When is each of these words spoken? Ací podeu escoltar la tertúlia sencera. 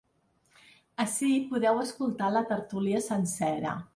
Ací 1.03 1.29
podeu 1.51 1.83
escoltar 1.83 2.31
la 2.39 2.43
tertúlia 2.53 3.05
sencera. 3.13 3.79